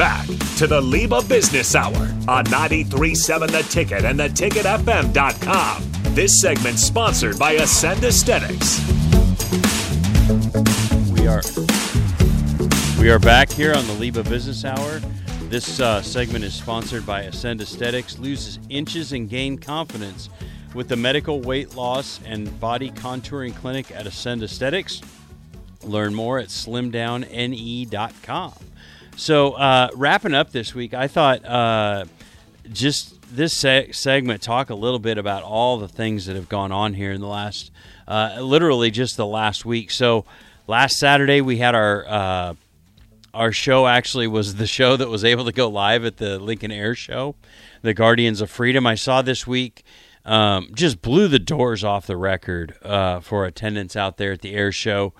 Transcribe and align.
back 0.00 0.26
to 0.56 0.66
the 0.66 0.80
LIBA 0.80 1.28
Business 1.28 1.74
Hour 1.74 2.08
on 2.26 2.44
937 2.44 3.52
The 3.52 3.62
Ticket 3.64 4.06
and 4.06 4.18
theticketfm.com. 4.18 6.14
This 6.14 6.40
segment 6.40 6.78
sponsored 6.78 7.38
by 7.38 7.52
Ascend 7.52 8.02
Aesthetics. 8.02 8.80
We 11.10 11.26
are 11.26 11.42
we 12.98 13.10
are 13.10 13.18
back 13.18 13.52
here 13.52 13.74
on 13.74 13.86
the 13.86 13.92
LIBA 13.92 14.26
Business 14.26 14.64
Hour. 14.64 15.00
This 15.50 15.80
uh, 15.80 16.00
segment 16.00 16.46
is 16.46 16.54
sponsored 16.54 17.04
by 17.04 17.24
Ascend 17.24 17.60
Aesthetics. 17.60 18.18
Loses 18.18 18.58
inches 18.70 19.12
and 19.12 19.28
gain 19.28 19.58
confidence 19.58 20.30
with 20.74 20.88
the 20.88 20.96
medical 20.96 21.42
weight 21.42 21.74
loss 21.74 22.20
and 22.24 22.58
body 22.58 22.90
contouring 22.92 23.54
clinic 23.54 23.90
at 23.90 24.06
Ascend 24.06 24.42
Aesthetics. 24.42 25.02
Learn 25.82 26.14
more 26.14 26.38
at 26.38 26.48
slimdowne.com. 26.48 28.54
So, 29.16 29.52
uh, 29.52 29.90
wrapping 29.94 30.34
up 30.34 30.50
this 30.50 30.74
week, 30.74 30.94
I 30.94 31.06
thought 31.06 31.44
uh, 31.44 32.04
just 32.72 33.20
this 33.34 33.56
se- 33.56 33.92
segment 33.92 34.42
talk 34.42 34.70
a 34.70 34.74
little 34.74 34.98
bit 34.98 35.18
about 35.18 35.42
all 35.42 35.78
the 35.78 35.88
things 35.88 36.26
that 36.26 36.36
have 36.36 36.48
gone 36.48 36.72
on 36.72 36.94
here 36.94 37.12
in 37.12 37.20
the 37.20 37.26
last, 37.26 37.70
uh, 38.08 38.38
literally 38.40 38.90
just 38.90 39.16
the 39.16 39.26
last 39.26 39.64
week. 39.64 39.90
So, 39.90 40.24
last 40.66 40.96
Saturday 40.96 41.40
we 41.40 41.58
had 41.58 41.74
our 41.74 42.06
uh, 42.08 42.54
our 43.34 43.52
show. 43.52 43.86
Actually, 43.86 44.26
was 44.26 44.56
the 44.56 44.66
show 44.66 44.96
that 44.96 45.08
was 45.08 45.24
able 45.24 45.44
to 45.44 45.52
go 45.52 45.68
live 45.68 46.04
at 46.04 46.16
the 46.16 46.38
Lincoln 46.38 46.72
Air 46.72 46.94
Show, 46.94 47.34
the 47.82 47.94
Guardians 47.94 48.40
of 48.40 48.50
Freedom. 48.50 48.86
I 48.86 48.94
saw 48.94 49.22
this 49.22 49.46
week. 49.46 49.84
Um, 50.22 50.68
just 50.74 51.00
blew 51.00 51.28
the 51.28 51.38
doors 51.38 51.82
off 51.82 52.06
the 52.06 52.16
record 52.16 52.76
uh, 52.82 53.20
for 53.20 53.46
attendance 53.46 53.96
out 53.96 54.18
there 54.18 54.32
at 54.32 54.42
the 54.42 54.52
air 54.52 54.70
show. 54.70 55.14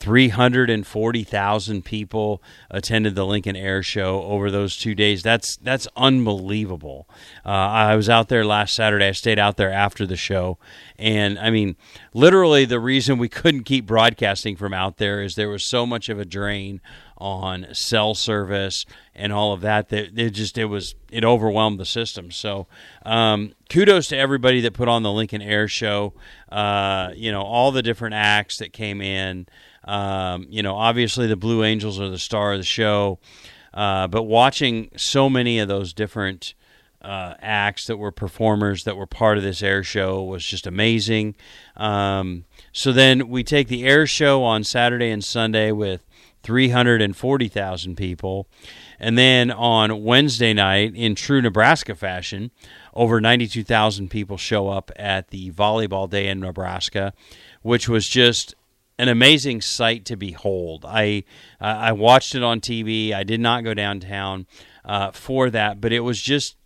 340,000 0.00 1.84
people 1.84 2.42
attended 2.70 3.14
the 3.14 3.26
Lincoln 3.26 3.56
Air 3.56 3.82
Show 3.82 4.22
over 4.22 4.50
those 4.50 4.76
two 4.76 4.94
days. 4.94 5.22
That's 5.22 5.56
that's 5.56 5.88
unbelievable. 5.96 7.08
Uh, 7.44 7.48
I 7.48 7.96
was 7.96 8.08
out 8.08 8.28
there 8.28 8.44
last 8.44 8.74
Saturday. 8.74 9.06
I 9.06 9.12
stayed 9.12 9.38
out 9.38 9.56
there 9.56 9.72
after 9.72 10.06
the 10.06 10.16
show, 10.16 10.58
and 10.98 11.38
I 11.38 11.50
mean, 11.50 11.76
literally, 12.14 12.64
the 12.64 12.80
reason 12.80 13.18
we 13.18 13.28
couldn't 13.28 13.64
keep 13.64 13.86
broadcasting 13.86 14.56
from 14.56 14.72
out 14.72 14.98
there 14.98 15.20
is 15.22 15.34
there 15.34 15.48
was 15.48 15.64
so 15.64 15.84
much 15.84 16.08
of 16.08 16.20
a 16.20 16.24
drain 16.24 16.80
on 17.18 17.66
cell 17.72 18.14
service 18.14 18.86
and 19.14 19.32
all 19.32 19.52
of 19.52 19.60
that 19.60 19.88
that 19.88 20.16
it 20.16 20.30
just 20.30 20.56
it 20.56 20.66
was 20.66 20.94
it 21.10 21.24
overwhelmed 21.24 21.78
the 21.78 21.84
system. 21.84 22.30
So 22.30 22.68
um, 23.04 23.52
kudos 23.68 24.08
to 24.08 24.16
everybody 24.16 24.60
that 24.60 24.72
put 24.72 24.88
on 24.88 25.02
the 25.02 25.12
Lincoln 25.12 25.42
Air 25.42 25.66
Show. 25.66 26.14
Uh, 26.50 27.10
you 27.14 27.32
know 27.32 27.42
all 27.42 27.72
the 27.72 27.82
different 27.82 28.14
acts 28.14 28.58
that 28.58 28.72
came 28.72 29.02
in. 29.02 29.46
Um, 29.88 30.46
you 30.50 30.62
know, 30.62 30.76
obviously 30.76 31.26
the 31.26 31.36
Blue 31.36 31.64
Angels 31.64 31.98
are 31.98 32.10
the 32.10 32.18
star 32.18 32.52
of 32.52 32.58
the 32.58 32.64
show, 32.64 33.18
uh, 33.72 34.06
but 34.06 34.24
watching 34.24 34.90
so 34.96 35.30
many 35.30 35.58
of 35.58 35.68
those 35.68 35.94
different 35.94 36.52
uh, 37.00 37.34
acts 37.40 37.86
that 37.86 37.96
were 37.96 38.12
performers 38.12 38.84
that 38.84 38.96
were 38.96 39.06
part 39.06 39.38
of 39.38 39.44
this 39.44 39.62
air 39.62 39.82
show 39.82 40.22
was 40.22 40.44
just 40.44 40.66
amazing. 40.66 41.36
Um, 41.76 42.44
so 42.72 42.92
then 42.92 43.28
we 43.28 43.42
take 43.42 43.68
the 43.68 43.86
air 43.86 44.06
show 44.06 44.42
on 44.42 44.62
Saturday 44.62 45.10
and 45.10 45.24
Sunday 45.24 45.72
with 45.72 46.04
340,000 46.42 47.96
people. 47.96 48.46
And 48.98 49.16
then 49.16 49.50
on 49.50 50.02
Wednesday 50.02 50.52
night, 50.52 50.94
in 50.94 51.14
true 51.14 51.40
Nebraska 51.40 51.94
fashion, 51.94 52.50
over 52.92 53.20
92,000 53.20 54.10
people 54.10 54.36
show 54.36 54.68
up 54.68 54.90
at 54.96 55.28
the 55.28 55.50
volleyball 55.52 56.10
day 56.10 56.28
in 56.28 56.40
Nebraska, 56.40 57.14
which 57.62 57.88
was 57.88 58.08
just 58.08 58.54
an 58.98 59.08
amazing 59.08 59.60
sight 59.60 60.04
to 60.06 60.16
behold. 60.16 60.84
I 60.86 61.24
I 61.60 61.92
watched 61.92 62.34
it 62.34 62.42
on 62.42 62.60
TV. 62.60 63.12
I 63.12 63.24
did 63.24 63.40
not 63.40 63.64
go 63.64 63.74
downtown 63.74 64.46
uh, 64.84 65.10
for 65.12 65.50
that, 65.50 65.80
but 65.80 65.92
it 65.92 66.00
was 66.00 66.20
just 66.20 66.56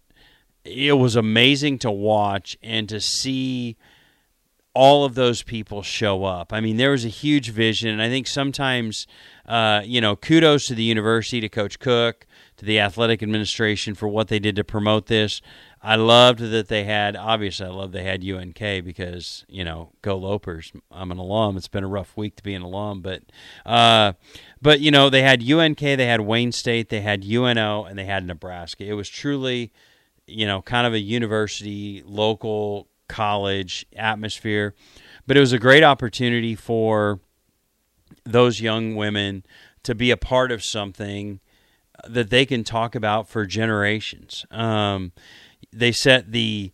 it 0.64 0.97
was 0.97 1.16
amazing 1.16 1.78
to 1.80 1.91
watch 1.91 2.56
and 2.62 2.88
to 2.88 3.00
see 3.00 3.77
all 4.75 5.05
of 5.05 5.14
those 5.14 5.43
people 5.43 5.82
show 5.82 6.25
up. 6.25 6.53
I 6.53 6.60
mean, 6.60 6.78
there 6.78 6.93
was 6.93 7.04
a 7.04 7.09
huge 7.09 7.50
vision, 7.50 7.91
and 7.91 8.00
I 8.00 8.09
think 8.09 8.26
sometimes, 8.26 9.06
uh, 9.44 9.82
you 9.84 10.00
know, 10.00 10.16
kudos 10.16 10.66
to 10.69 10.75
the 10.75 10.82
university, 10.82 11.41
to 11.41 11.49
Coach 11.49 11.78
Cook, 11.78 12.26
to 12.56 12.64
the 12.64 12.81
athletic 12.81 13.22
administration 13.22 13.94
for 13.94 14.09
what 14.09 14.28
they 14.28 14.38
did 14.38 14.56
to 14.56 14.64
promote 14.64 15.06
this. 15.06 15.43
I 15.84 15.97
loved 15.97 16.38
that 16.38 16.69
they 16.69 16.84
had. 16.84 17.16
Obviously, 17.16 17.66
I 17.66 17.70
love 17.70 17.91
they 17.91 18.04
had 18.04 18.25
UNK 18.25 18.59
because 18.59 19.44
you 19.48 19.65
know, 19.65 19.91
go 20.00 20.19
Lopers. 20.19 20.72
I'm 20.93 21.10
an 21.10 21.19
alum. 21.19 21.56
It's 21.56 21.69
been 21.69 21.82
a 21.82 21.88
rough 21.88 22.16
week 22.16 22.37
to 22.37 22.43
be 22.43 22.54
an 22.54 22.62
alum, 22.62 23.03
but 23.03 23.22
uh, 23.66 24.12
but 24.60 24.81
you 24.81 24.93
know, 24.93 25.10
they 25.10 25.22
had 25.22 25.43
UNK, 25.43 25.81
they 25.81 26.06
had 26.06 26.20
Wayne 26.20 26.53
State, 26.53 26.88
they 26.88 27.00
had 27.00 27.25
UNO, 27.25 27.84
and 27.84 27.98
they 27.98 28.04
had 28.04 28.25
Nebraska. 28.25 28.84
It 28.84 28.93
was 28.93 29.09
truly, 29.09 29.72
you 30.26 30.47
know, 30.47 30.62
kind 30.62 30.87
of 30.87 30.94
a 30.94 31.00
university, 31.00 32.03
local 32.06 32.87
college 33.09 33.84
atmosphere, 33.97 34.75
but 35.26 35.37
it 35.37 35.41
was 35.41 35.53
a 35.53 35.59
great 35.59 35.82
opportunity 35.82 36.54
for 36.54 37.19
those 38.25 38.60
young 38.60 38.94
women 38.94 39.44
to 39.82 39.97
be 39.97 40.12
a 40.12 40.16
part 40.16 40.53
of 40.53 40.62
something 40.62 41.41
that 42.09 42.31
they 42.31 42.47
can 42.47 42.64
talk 42.64 42.94
about 42.94 43.28
for 43.28 43.47
generations. 43.47 44.47
Um, 44.50 45.12
they 45.73 45.93
set 45.93 46.33
the 46.33 46.73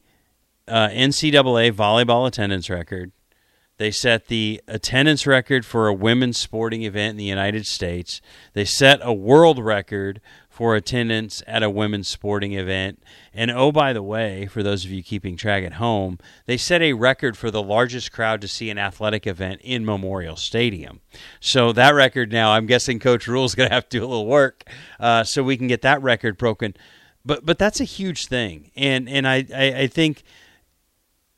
uh, 0.66 0.88
NCAA 0.88 1.72
volleyball 1.72 2.26
attendance 2.26 2.70
record. 2.70 3.12
They 3.78 3.92
set 3.92 4.26
the 4.26 4.60
attendance 4.66 5.24
record 5.24 5.64
for 5.64 5.86
a 5.86 5.94
women's 5.94 6.36
sporting 6.36 6.82
event 6.82 7.12
in 7.12 7.16
the 7.16 7.24
United 7.24 7.64
States. 7.64 8.20
They 8.52 8.64
set 8.64 8.98
a 9.02 9.12
world 9.12 9.60
record 9.60 10.20
for 10.58 10.74
attendance 10.74 11.44
at 11.46 11.62
a 11.62 11.70
women's 11.70 12.08
sporting 12.08 12.54
event. 12.54 13.00
And 13.32 13.48
oh, 13.52 13.70
by 13.70 13.92
the 13.92 14.02
way, 14.02 14.46
for 14.46 14.64
those 14.64 14.84
of 14.84 14.90
you 14.90 15.04
keeping 15.04 15.36
track 15.36 15.62
at 15.62 15.74
home, 15.74 16.18
they 16.46 16.56
set 16.56 16.82
a 16.82 16.94
record 16.94 17.36
for 17.36 17.52
the 17.52 17.62
largest 17.62 18.10
crowd 18.10 18.40
to 18.40 18.48
see 18.48 18.68
an 18.68 18.78
athletic 18.78 19.24
event 19.24 19.60
in 19.62 19.84
Memorial 19.84 20.34
Stadium. 20.34 20.98
So 21.38 21.70
that 21.74 21.94
record 21.94 22.32
now, 22.32 22.50
I'm 22.50 22.66
guessing 22.66 22.98
Coach 22.98 23.28
Rhule's 23.28 23.54
going 23.54 23.68
to 23.68 23.74
have 23.74 23.88
to 23.90 23.98
do 24.00 24.04
a 24.04 24.08
little 24.08 24.26
work 24.26 24.64
uh, 24.98 25.22
so 25.22 25.44
we 25.44 25.56
can 25.56 25.68
get 25.68 25.82
that 25.82 26.02
record 26.02 26.36
broken 26.36 26.74
but 27.24 27.44
but 27.44 27.58
that's 27.58 27.80
a 27.80 27.84
huge 27.84 28.26
thing, 28.26 28.70
and 28.76 29.08
and 29.08 29.26
I, 29.26 29.46
I, 29.54 29.64
I 29.80 29.86
think 29.86 30.22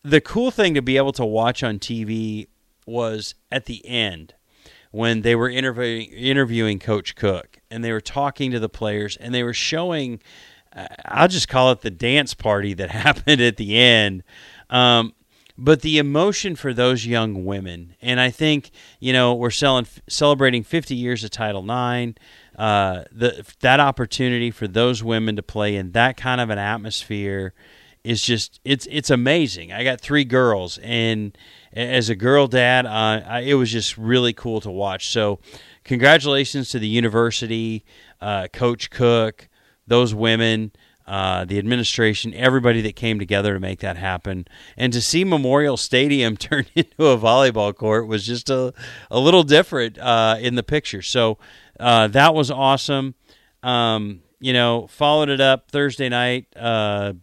the 0.02 0.20
cool 0.20 0.50
thing 0.50 0.74
to 0.74 0.82
be 0.82 0.96
able 0.96 1.12
to 1.12 1.24
watch 1.24 1.62
on 1.62 1.78
TV 1.78 2.48
was 2.86 3.34
at 3.50 3.66
the 3.66 3.86
end 3.86 4.34
when 4.90 5.22
they 5.22 5.34
were 5.34 5.48
interviewing 5.48 6.10
interviewing 6.12 6.78
Coach 6.78 7.14
Cook 7.14 7.58
and 7.70 7.84
they 7.84 7.92
were 7.92 8.00
talking 8.00 8.50
to 8.50 8.58
the 8.58 8.68
players 8.68 9.16
and 9.16 9.34
they 9.34 9.42
were 9.42 9.54
showing. 9.54 10.20
Uh, 10.74 10.86
I'll 11.04 11.26
just 11.26 11.48
call 11.48 11.72
it 11.72 11.80
the 11.80 11.90
dance 11.90 12.32
party 12.32 12.74
that 12.74 12.90
happened 12.92 13.40
at 13.40 13.56
the 13.56 13.76
end. 13.76 14.22
Um, 14.68 15.14
but 15.58 15.82
the 15.82 15.98
emotion 15.98 16.56
for 16.56 16.72
those 16.72 17.04
young 17.04 17.44
women, 17.44 17.96
and 18.00 18.20
I 18.20 18.30
think 18.30 18.70
you 18.98 19.12
know 19.12 19.34
we're 19.34 19.50
selling, 19.50 19.86
celebrating 20.08 20.62
50 20.62 20.94
years 20.94 21.22
of 21.24 21.30
Title 21.30 21.62
IX 21.62 22.18
uh, 22.60 23.04
the 23.10 23.42
that 23.60 23.80
opportunity 23.80 24.50
for 24.50 24.68
those 24.68 25.02
women 25.02 25.34
to 25.34 25.42
play 25.42 25.76
in 25.76 25.92
that 25.92 26.18
kind 26.18 26.42
of 26.42 26.50
an 26.50 26.58
atmosphere 26.58 27.54
is 28.04 28.20
just 28.20 28.60
it's 28.66 28.86
it's 28.90 29.08
amazing. 29.08 29.72
I 29.72 29.82
got 29.82 29.98
three 29.98 30.24
girls, 30.24 30.76
and 30.82 31.36
as 31.72 32.10
a 32.10 32.14
girl 32.14 32.48
dad, 32.48 32.84
uh, 32.84 33.22
I, 33.26 33.40
it 33.46 33.54
was 33.54 33.72
just 33.72 33.96
really 33.96 34.34
cool 34.34 34.60
to 34.60 34.70
watch. 34.70 35.08
So, 35.08 35.40
congratulations 35.84 36.68
to 36.72 36.78
the 36.78 36.86
university, 36.86 37.82
uh, 38.20 38.48
Coach 38.52 38.90
Cook, 38.90 39.48
those 39.86 40.14
women. 40.14 40.72
Uh, 41.10 41.44
the 41.44 41.58
administration, 41.58 42.32
everybody 42.34 42.80
that 42.80 42.94
came 42.94 43.18
together 43.18 43.54
to 43.54 43.58
make 43.58 43.80
that 43.80 43.96
happen, 43.96 44.46
and 44.76 44.92
to 44.92 45.00
see 45.00 45.24
Memorial 45.24 45.76
Stadium 45.76 46.36
turn 46.36 46.66
into 46.76 47.06
a 47.08 47.18
volleyball 47.18 47.74
court 47.74 48.06
was 48.06 48.24
just 48.24 48.48
a, 48.48 48.72
a 49.10 49.18
little 49.18 49.42
different 49.42 49.98
uh, 49.98 50.36
in 50.38 50.54
the 50.54 50.62
picture. 50.62 51.02
So 51.02 51.36
uh, 51.80 52.06
that 52.06 52.32
was 52.32 52.48
awesome. 52.52 53.16
Um, 53.64 54.22
you 54.38 54.52
know, 54.52 54.86
followed 54.86 55.30
it 55.30 55.40
up 55.40 55.72
Thursday 55.72 56.08
night, 56.08 56.46
uh, 56.54 57.14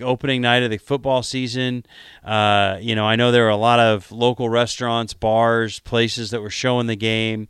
opening 0.00 0.40
night 0.40 0.62
of 0.62 0.70
the 0.70 0.78
football 0.78 1.22
season. 1.22 1.84
Uh, 2.24 2.78
you 2.80 2.94
know, 2.94 3.04
I 3.04 3.16
know 3.16 3.30
there 3.30 3.44
were 3.44 3.50
a 3.50 3.56
lot 3.56 3.78
of 3.78 4.10
local 4.10 4.48
restaurants, 4.48 5.12
bars, 5.12 5.80
places 5.80 6.30
that 6.30 6.40
were 6.40 6.48
showing 6.48 6.86
the 6.86 6.96
game. 6.96 7.48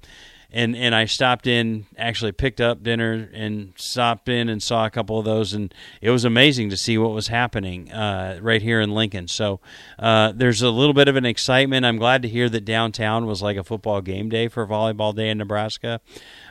And, 0.50 0.75
and 0.75 0.95
I 0.95 1.05
stopped 1.05 1.47
in, 1.47 1.85
actually 1.99 2.33
picked 2.33 2.59
up 2.59 2.83
dinner 2.83 3.29
and 3.35 3.75
stopped 3.77 4.31
in 4.31 4.49
and 4.49 4.62
saw 4.62 4.87
a 4.87 4.91
couple 4.91 5.19
of 5.19 5.27
those, 5.27 5.53
and 5.53 5.75
it 6.00 6.09
was 6.09 6.25
amazing 6.25 6.71
to 6.71 6.77
see 6.77 6.97
what 6.97 7.11
was 7.11 7.29
happening 7.29 7.93
uh, 7.93 8.39
right 8.41 8.62
here 8.62 8.81
in 8.81 8.95
Lincoln. 8.95 9.29
So 9.29 9.61
uh, 9.99 10.33
there's 10.35 10.62
a 10.62 10.71
little 10.71 10.95
bit 10.95 11.06
of 11.06 11.17
an 11.17 11.27
excitement. 11.27 11.85
I'm 11.85 11.99
glad 11.99 12.23
to 12.23 12.29
hear 12.29 12.49
that 12.49 12.65
downtown 12.65 13.27
was 13.27 13.43
like 13.43 13.59
a 13.59 13.65
football 13.65 14.00
game 14.00 14.31
day 14.31 14.49
for 14.49 14.67
volleyball 14.67 15.15
day 15.15 15.29
in 15.29 15.37
Nebraska 15.37 16.00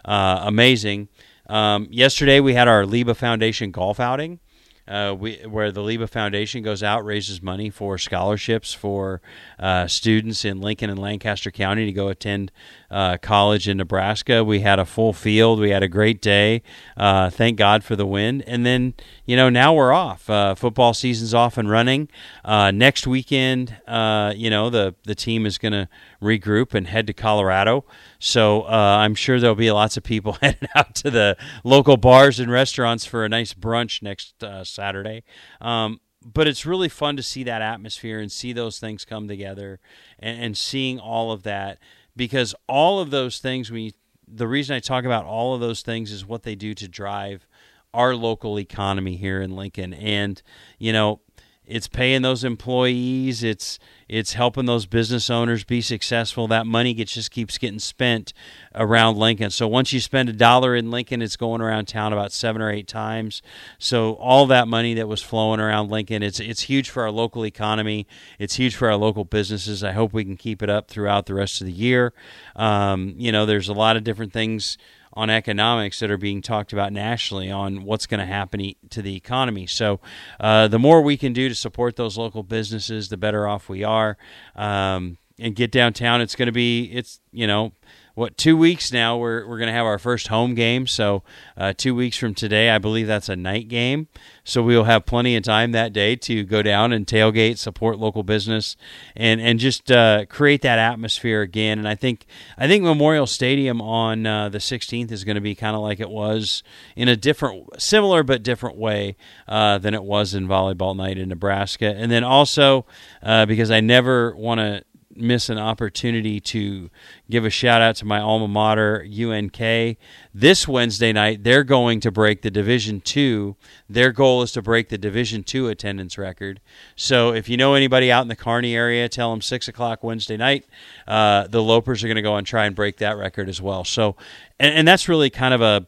uh, 0.07 0.39
amazing. 0.43 1.09
Um, 1.47 1.87
yesterday 1.91 2.39
we 2.39 2.53
had 2.53 2.67
our 2.67 2.83
LIBA 2.83 3.15
Foundation 3.15 3.71
golf 3.71 3.99
outing. 3.99 4.39
Uh, 4.87 5.15
we, 5.17 5.35
where 5.45 5.71
the 5.71 5.81
LIBA 5.81 6.09
Foundation 6.09 6.63
goes 6.63 6.81
out, 6.81 7.03
raises 7.03 7.41
money 7.41 7.69
for 7.69 7.97
scholarships 7.97 8.73
for 8.73 9.21
uh, 9.59 9.87
students 9.87 10.45
in 10.45 10.61
Lincoln 10.61 10.89
and 10.89 10.97
Lancaster 10.97 11.51
County 11.51 11.85
to 11.85 11.91
go 11.91 12.07
attend 12.07 12.51
uh, 12.89 13.17
college 13.17 13.67
in 13.67 13.77
Nebraska. 13.77 14.43
We 14.43 14.61
had 14.61 14.79
a 14.79 14.85
full 14.85 15.11
field. 15.11 15.59
We 15.59 15.71
had 15.71 15.83
a 15.83 15.89
great 15.89 16.21
day. 16.21 16.61
Uh, 16.95 17.29
thank 17.29 17.57
God 17.57 17.83
for 17.83 17.95
the 17.95 18.05
win. 18.05 18.41
And 18.43 18.65
then, 18.65 18.93
you 19.25 19.35
know, 19.35 19.49
now 19.49 19.73
we're 19.73 19.91
off. 19.91 20.29
Uh, 20.29 20.55
football 20.55 20.93
season's 20.93 21.33
off 21.33 21.57
and 21.57 21.69
running. 21.69 22.07
Uh, 22.45 22.71
next 22.71 23.05
weekend, 23.05 23.77
you 23.87 24.49
know, 24.49 24.69
the, 24.69 24.95
the 25.03 25.15
team 25.15 25.45
is 25.45 25.57
going 25.57 25.73
to 25.73 25.89
regroup 26.21 26.73
and 26.73 26.87
head 26.87 27.07
to 27.07 27.13
Colorado. 27.13 27.83
So 28.19 28.65
I'm 28.65 29.15
sure 29.15 29.39
there'll 29.39 29.55
be 29.55 29.69
lots 29.71 29.97
of 29.97 30.03
people 30.03 30.33
heading 30.41 30.69
out 30.75 30.95
to 30.95 31.11
the 31.11 31.35
local 31.63 31.97
bars 31.97 32.39
and 32.39 32.49
restaurants 32.49 33.05
for 33.05 33.25
a 33.25 33.29
nice 33.29 33.53
brunch 33.53 34.01
next 34.01 34.41
Saturday. 34.77 35.23
Um, 35.59 35.99
but 36.23 36.47
it's 36.47 36.65
really 36.65 36.89
fun 36.89 37.17
to 37.17 37.23
see 37.23 37.43
that 37.43 37.61
atmosphere 37.61 38.19
and 38.19 38.31
see 38.31 38.53
those 38.53 38.79
things 38.79 39.05
come 39.05 39.27
together 39.27 39.79
and, 40.19 40.41
and 40.41 40.57
seeing 40.57 40.99
all 40.99 41.31
of 41.31 41.43
that 41.43 41.79
because 42.15 42.55
all 42.67 42.99
of 42.99 43.11
those 43.11 43.39
things 43.39 43.71
we 43.71 43.93
the 44.29 44.47
reason 44.47 44.75
I 44.75 44.79
talk 44.79 45.05
about 45.05 45.25
all 45.25 45.53
of 45.53 45.61
those 45.61 45.81
things 45.81 46.11
is 46.11 46.25
what 46.25 46.43
they 46.43 46.55
do 46.55 46.73
to 46.73 46.87
drive 46.87 47.47
our 47.93 48.13
local 48.13 48.59
economy 48.59 49.15
here 49.15 49.41
in 49.41 49.55
Lincoln 49.55 49.93
and 49.93 50.41
you 50.79 50.91
know 50.91 51.21
it's 51.67 51.87
paying 51.87 52.21
those 52.21 52.43
employees 52.43 53.43
it's 53.43 53.77
it's 54.07 54.33
helping 54.33 54.65
those 54.65 54.85
business 54.85 55.29
owners 55.29 55.65
be 55.65 55.81
successful. 55.81 56.47
That 56.47 56.65
money 56.65 56.93
gets 56.93 57.13
just 57.13 57.29
keeps 57.29 57.57
getting 57.57 57.79
spent 57.79 58.31
around 58.73 59.17
lincoln. 59.17 59.49
So 59.49 59.67
once 59.67 59.91
you 59.91 59.99
spend 59.99 60.29
a 60.29 60.33
dollar 60.33 60.75
in 60.75 60.89
lincoln 60.89 61.21
it's 61.21 61.35
going 61.35 61.61
around 61.61 61.87
town 61.87 62.13
about 62.13 62.31
seven 62.31 62.61
or 62.61 62.71
eight 62.71 62.87
times. 62.87 63.41
So 63.79 64.13
all 64.13 64.45
that 64.47 64.67
money 64.67 64.93
that 64.93 65.07
was 65.07 65.21
flowing 65.21 65.59
around 65.59 65.89
lincoln 65.89 66.23
it's 66.23 66.39
it's 66.39 66.61
huge 66.61 66.89
for 66.89 67.03
our 67.03 67.11
local 67.11 67.45
economy. 67.45 68.07
It's 68.39 68.55
huge 68.55 68.75
for 68.75 68.89
our 68.89 68.97
local 68.97 69.25
businesses. 69.25 69.83
I 69.83 69.91
hope 69.91 70.13
we 70.13 70.23
can 70.23 70.37
keep 70.37 70.63
it 70.63 70.69
up 70.69 70.87
throughout 70.87 71.25
the 71.25 71.33
rest 71.33 71.61
of 71.61 71.67
the 71.67 71.73
year. 71.73 72.13
Um, 72.55 73.13
you 73.17 73.31
know 73.31 73.45
there's 73.45 73.69
a 73.69 73.73
lot 73.73 73.97
of 73.97 74.03
different 74.03 74.31
things 74.31 74.77
on 75.17 75.31
economics 75.31 75.99
that 75.99 76.11
are 76.11 76.17
being 76.17 76.43
talked 76.43 76.71
about 76.71 76.93
nationally 76.93 77.49
on 77.49 77.83
what's 77.83 78.05
going 78.05 78.19
to 78.19 78.25
happen 78.25 78.73
to 78.91 79.01
the 79.01 79.15
economy. 79.15 79.65
So, 79.65 79.99
uh, 80.39 80.67
the 80.67 80.77
more 80.77 81.01
we 81.01 81.17
can 81.17 81.33
do 81.33 81.49
to 81.49 81.55
support 81.55 81.95
those 81.95 82.19
local 82.19 82.43
businesses, 82.43 83.09
the 83.09 83.17
better 83.17 83.47
off 83.47 83.67
we 83.67 83.83
are. 83.83 84.15
Um, 84.55 85.17
and 85.39 85.55
get 85.55 85.71
downtown, 85.71 86.21
it's 86.21 86.35
going 86.35 86.47
to 86.47 86.51
be 86.51 86.85
it's 86.85 87.19
you 87.31 87.47
know 87.47 87.71
what 88.17 88.35
two 88.35 88.57
weeks 88.57 88.91
now 88.91 89.15
we're, 89.15 89.47
we're 89.47 89.59
to 89.59 89.71
have 89.71 89.85
our 89.85 89.99
first 89.99 90.29
home 90.29 90.55
game. 90.55 90.87
So 90.87 91.21
uh, 91.55 91.73
two 91.77 91.93
weeks 91.93 92.17
from 92.17 92.33
today 92.33 92.71
i 92.71 92.79
believe 92.79 93.05
that's 93.05 93.29
a 93.29 93.35
night 93.35 93.67
game. 93.67 94.07
So 94.43 94.63
we'll 94.63 94.85
have 94.85 95.05
plenty 95.05 95.35
of 95.35 95.43
time 95.43 95.71
that 95.73 95.93
day 95.93 96.15
to 96.15 96.43
go 96.43 96.63
down 96.63 96.91
and 96.93 97.05
tailgate 97.05 97.59
support 97.59 97.99
local 97.99 98.23
business 98.23 98.75
and 99.15 99.39
and 99.39 99.59
just 99.59 99.91
uh, 99.91 100.25
create 100.25 100.63
that 100.63 100.79
atmosphere 100.79 101.43
again. 101.43 101.77
And 101.77 101.87
i 101.87 101.93
think 101.93 102.25
i 102.57 102.67
think 102.67 102.83
memorial 102.83 103.27
stadium 103.27 103.83
on 103.83 104.25
uh, 104.25 104.49
the 104.49 104.57
16th 104.57 105.11
is 105.11 105.23
going 105.23 105.35
to 105.35 105.41
be 105.41 105.53
kind 105.53 105.75
of 105.75 105.83
like 105.83 105.99
it 105.99 106.09
was 106.09 106.63
in 106.95 107.07
a 107.07 107.15
different 107.15 107.79
similar 107.79 108.23
but 108.23 108.41
different 108.41 108.77
way 108.77 109.15
uh, 109.47 109.77
than 109.77 109.93
it 109.93 110.03
was 110.03 110.33
in 110.33 110.47
volleyball 110.47 110.97
night 110.97 111.19
in 111.19 111.29
nebraska. 111.29 111.93
And 111.95 112.11
then 112.11 112.23
also 112.23 112.87
uh, 113.21 113.45
because 113.45 113.69
i 113.69 113.79
never 113.79 114.35
want 114.35 114.59
to 114.59 114.83
miss 115.17 115.49
an 115.49 115.57
opportunity 115.57 116.39
to 116.39 116.89
give 117.29 117.45
a 117.45 117.49
shout 117.49 117.81
out 117.81 117.95
to 117.97 118.05
my 118.05 118.19
alma 118.19 118.47
mater, 118.47 119.05
UNK. 119.05 119.97
This 120.33 120.67
Wednesday 120.67 121.11
night, 121.11 121.43
they're 121.43 121.63
going 121.63 121.99
to 122.01 122.11
break 122.11 122.41
the 122.41 122.51
Division 122.51 123.01
Two. 123.01 123.55
Their 123.89 124.11
goal 124.11 124.41
is 124.41 124.51
to 124.53 124.61
break 124.61 124.89
the 124.89 124.97
Division 124.97 125.43
Two 125.43 125.67
attendance 125.67 126.17
record. 126.17 126.61
So 126.95 127.33
if 127.33 127.49
you 127.49 127.57
know 127.57 127.73
anybody 127.73 128.11
out 128.11 128.21
in 128.21 128.27
the 128.27 128.35
Kearney 128.35 128.75
area, 128.75 129.09
tell 129.09 129.31
them 129.31 129.41
six 129.41 129.67
o'clock 129.67 130.03
Wednesday 130.03 130.37
night. 130.37 130.65
Uh, 131.07 131.47
the 131.47 131.61
Lopers 131.61 132.03
are 132.03 132.07
going 132.07 132.15
to 132.15 132.21
go 132.21 132.35
and 132.35 132.45
try 132.45 132.65
and 132.65 132.75
break 132.75 132.97
that 132.97 133.17
record 133.17 133.49
as 133.49 133.61
well. 133.61 133.83
So, 133.83 134.15
and, 134.59 134.73
and 134.73 134.87
that's 134.87 135.09
really 135.09 135.29
kind 135.29 135.53
of 135.53 135.61
a 135.61 135.87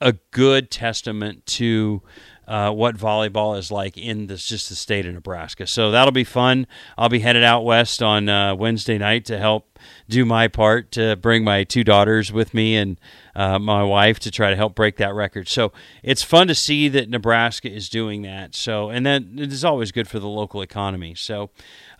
a 0.00 0.12
good 0.30 0.70
testament 0.70 1.44
to 1.44 2.02
uh, 2.50 2.72
what 2.72 2.96
volleyball 2.96 3.56
is 3.56 3.70
like 3.70 3.96
in 3.96 4.26
this, 4.26 4.44
just 4.44 4.68
the 4.68 4.74
state 4.74 5.06
of 5.06 5.14
Nebraska. 5.14 5.68
So 5.68 5.92
that'll 5.92 6.10
be 6.10 6.24
fun. 6.24 6.66
I'll 6.98 7.08
be 7.08 7.20
headed 7.20 7.44
out 7.44 7.64
west 7.64 8.02
on 8.02 8.28
uh, 8.28 8.56
Wednesday 8.56 8.98
night 8.98 9.24
to 9.26 9.38
help 9.38 9.78
do 10.08 10.24
my 10.24 10.48
part 10.48 10.90
to 10.92 11.14
bring 11.14 11.44
my 11.44 11.62
two 11.62 11.84
daughters 11.84 12.32
with 12.32 12.52
me 12.52 12.76
and 12.76 12.98
uh, 13.34 13.58
my 13.58 13.82
wife 13.82 14.18
to 14.20 14.30
try 14.30 14.50
to 14.50 14.56
help 14.56 14.74
break 14.74 14.96
that 14.96 15.14
record. 15.14 15.48
So 15.48 15.72
it's 16.02 16.22
fun 16.22 16.48
to 16.48 16.54
see 16.54 16.88
that 16.88 17.08
Nebraska 17.08 17.70
is 17.70 17.88
doing 17.88 18.22
that. 18.22 18.54
So 18.54 18.90
and 18.90 19.04
then 19.04 19.36
it 19.38 19.52
is 19.52 19.64
always 19.64 19.92
good 19.92 20.08
for 20.08 20.18
the 20.18 20.28
local 20.28 20.62
economy. 20.62 21.14
So. 21.14 21.50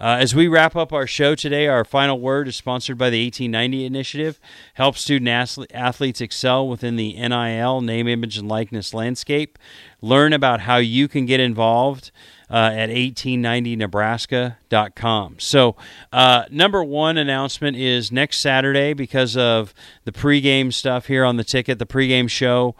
Uh, 0.00 0.16
as 0.18 0.34
we 0.34 0.48
wrap 0.48 0.74
up 0.74 0.94
our 0.94 1.06
show 1.06 1.34
today, 1.34 1.66
our 1.66 1.84
final 1.84 2.18
word 2.18 2.48
is 2.48 2.56
sponsored 2.56 2.96
by 2.96 3.10
the 3.10 3.22
1890 3.22 3.84
Initiative. 3.84 4.40
Help 4.72 4.96
student 4.96 5.28
athletes 5.74 6.22
excel 6.22 6.66
within 6.66 6.96
the 6.96 7.12
NIL, 7.12 7.82
name, 7.82 8.08
image, 8.08 8.38
and 8.38 8.48
likeness 8.48 8.94
landscape. 8.94 9.58
Learn 10.00 10.32
about 10.32 10.60
how 10.60 10.78
you 10.78 11.06
can 11.06 11.26
get 11.26 11.38
involved. 11.38 12.12
Uh, 12.50 12.72
at 12.74 12.90
1890nebraska.com. 12.90 15.36
So, 15.38 15.76
uh, 16.12 16.46
number 16.50 16.82
one 16.82 17.16
announcement 17.16 17.76
is 17.76 18.10
next 18.10 18.42
Saturday 18.42 18.92
because 18.92 19.36
of 19.36 19.72
the 20.04 20.10
pregame 20.10 20.72
stuff 20.72 21.06
here 21.06 21.24
on 21.24 21.36
the 21.36 21.44
ticket, 21.44 21.78
the 21.78 21.86
pregame 21.86 22.28
show. 22.28 22.74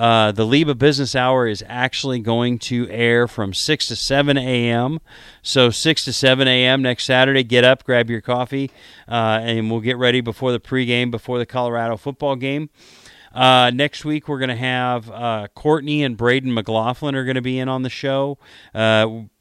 Uh, 0.00 0.32
the 0.32 0.46
LIBA 0.46 0.78
Business 0.78 1.14
Hour 1.14 1.46
is 1.46 1.62
actually 1.68 2.20
going 2.20 2.58
to 2.60 2.88
air 2.88 3.28
from 3.28 3.52
6 3.52 3.86
to 3.88 3.96
7 3.96 4.38
a.m. 4.38 4.98
So, 5.42 5.68
6 5.68 6.04
to 6.06 6.12
7 6.14 6.48
a.m. 6.48 6.80
next 6.80 7.04
Saturday. 7.04 7.42
Get 7.42 7.64
up, 7.64 7.84
grab 7.84 8.08
your 8.08 8.22
coffee, 8.22 8.70
uh, 9.06 9.40
and 9.42 9.70
we'll 9.70 9.80
get 9.80 9.98
ready 9.98 10.22
before 10.22 10.52
the 10.52 10.60
pregame, 10.60 11.10
before 11.10 11.38
the 11.38 11.44
Colorado 11.44 11.98
football 11.98 12.34
game. 12.34 12.70
Uh, 13.32 13.70
next 13.72 14.04
week, 14.04 14.28
we're 14.28 14.38
going 14.38 14.48
to 14.48 14.56
have 14.56 15.10
uh, 15.10 15.48
Courtney 15.54 16.02
and 16.02 16.16
Braden 16.16 16.52
McLaughlin 16.52 17.14
are 17.14 17.24
going 17.24 17.36
to 17.36 17.42
be 17.42 17.58
in 17.58 17.68
on 17.68 17.82
the 17.82 17.90
show. 17.90 18.38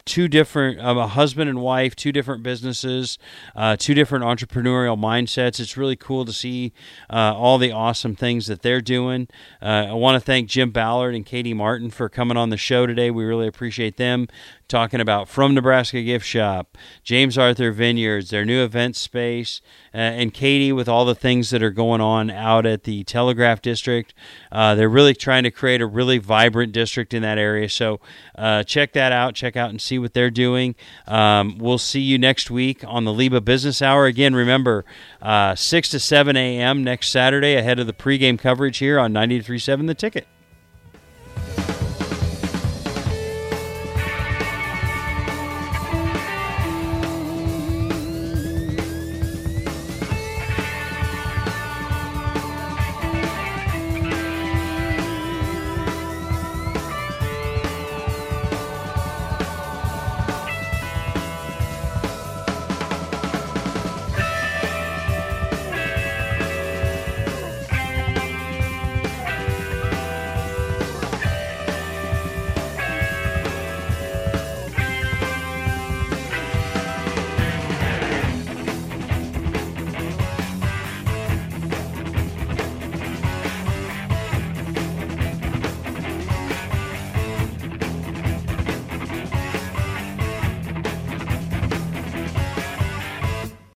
Two 0.09 0.27
different 0.27 0.79
a 0.81 1.05
husband 1.05 1.51
and 1.51 1.61
wife 1.61 1.95
two 1.95 2.11
different 2.11 2.41
businesses 2.41 3.19
uh, 3.55 3.75
two 3.77 3.93
different 3.93 4.25
entrepreneurial 4.25 4.97
mindsets 4.97 5.59
it's 5.59 5.77
really 5.77 5.95
cool 5.95 6.25
to 6.25 6.33
see 6.33 6.73
uh, 7.11 7.35
all 7.37 7.59
the 7.59 7.71
awesome 7.71 8.15
things 8.15 8.47
that 8.47 8.63
they're 8.63 8.81
doing 8.81 9.27
uh, 9.61 9.85
i 9.89 9.93
want 9.93 10.15
to 10.15 10.19
thank 10.19 10.49
jim 10.49 10.71
ballard 10.71 11.13
and 11.13 11.27
katie 11.27 11.53
martin 11.53 11.91
for 11.91 12.09
coming 12.09 12.37
on 12.37 12.49
the 12.49 12.57
show 12.57 12.87
today 12.87 13.11
we 13.11 13.23
really 13.23 13.45
appreciate 13.45 13.97
them 13.97 14.27
talking 14.69 15.01
about 15.01 15.27
From 15.27 15.55
Nebraska 15.55 16.01
Gift 16.01 16.25
Shop, 16.25 16.77
James 17.03 17.37
Arthur 17.37 17.71
Vineyards, 17.71 18.29
their 18.29 18.45
new 18.45 18.63
event 18.63 18.95
space, 18.95 19.61
uh, 19.93 19.97
and 19.97 20.33
Katie 20.33 20.71
with 20.71 20.87
all 20.87 21.05
the 21.05 21.15
things 21.15 21.49
that 21.49 21.63
are 21.63 21.71
going 21.71 21.99
on 21.99 22.29
out 22.29 22.65
at 22.65 22.83
the 22.83 23.03
Telegraph 23.03 23.61
District. 23.61 24.13
Uh, 24.51 24.75
they're 24.75 24.87
really 24.87 25.15
trying 25.15 25.43
to 25.43 25.51
create 25.51 25.81
a 25.81 25.87
really 25.87 26.19
vibrant 26.19 26.71
district 26.71 27.13
in 27.13 27.23
that 27.23 27.39
area. 27.39 27.67
So 27.67 27.99
uh, 28.35 28.63
check 28.63 28.93
that 28.93 29.11
out. 29.11 29.33
Check 29.33 29.57
out 29.57 29.71
and 29.71 29.81
see 29.99 30.01
what 30.01 30.13
they're 30.13 30.29
doing. 30.29 30.75
Um, 31.07 31.57
we'll 31.57 31.77
see 31.77 32.01
you 32.01 32.17
next 32.17 32.49
week 32.49 32.83
on 32.87 33.05
the 33.05 33.11
LIBA 33.11 33.43
Business 33.43 33.81
Hour. 33.81 34.05
Again, 34.05 34.33
remember, 34.33 34.85
uh, 35.21 35.55
6 35.55 35.89
to 35.89 35.99
7 35.99 36.35
a.m. 36.35 36.83
next 36.83 37.11
Saturday 37.11 37.55
ahead 37.55 37.79
of 37.79 37.87
the 37.87 37.93
pregame 37.93 38.39
coverage 38.39 38.77
here 38.77 38.99
on 38.99 39.13
93.7 39.13 39.87
The 39.87 39.93
Ticket. 39.93 40.27